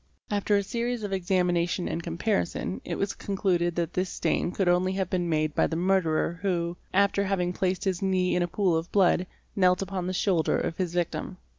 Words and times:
After 0.31 0.57
a 0.57 0.63
series 0.63 1.03
of 1.03 1.13
examination 1.13 1.87
and 1.87 2.01
comparison 2.01 2.81
it 2.83 2.95
was 2.95 3.13
concluded 3.13 3.75
that 3.75 3.93
this 3.93 4.09
stain 4.09 4.51
could 4.51 4.67
only 4.67 4.93
have 4.93 5.11
been 5.11 5.29
made 5.29 5.53
by 5.53 5.67
the 5.67 5.75
murderer 5.75 6.39
who, 6.41 6.75
after 6.91 7.23
having 7.25 7.53
placed 7.53 7.83
his 7.83 8.01
knee 8.01 8.35
in 8.35 8.41
a 8.41 8.47
pool 8.47 8.75
of 8.75 8.91
blood, 8.91 9.27
knelt 9.55 9.83
upon 9.83 10.07
the 10.07 10.13
shoulder 10.13 10.57
of 10.57 10.77
his 10.77 10.91
victim. 10.95 11.37